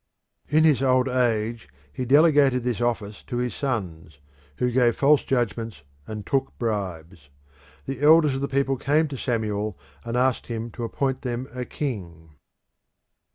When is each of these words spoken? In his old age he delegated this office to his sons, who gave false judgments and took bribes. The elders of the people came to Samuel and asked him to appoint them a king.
In 0.49 0.63
his 0.63 0.81
old 0.81 1.07
age 1.07 1.69
he 1.93 2.05
delegated 2.05 2.63
this 2.63 2.81
office 2.81 3.21
to 3.27 3.37
his 3.37 3.53
sons, 3.53 4.17
who 4.55 4.71
gave 4.71 4.95
false 4.95 5.23
judgments 5.23 5.83
and 6.07 6.25
took 6.25 6.57
bribes. 6.57 7.29
The 7.85 8.01
elders 8.01 8.33
of 8.33 8.41
the 8.41 8.47
people 8.47 8.77
came 8.77 9.07
to 9.09 9.15
Samuel 9.17 9.77
and 10.03 10.17
asked 10.17 10.47
him 10.47 10.71
to 10.71 10.83
appoint 10.85 11.21
them 11.21 11.47
a 11.53 11.65
king. 11.65 12.31